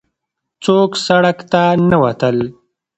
[0.63, 2.37] څوک سړک ته نه وتل.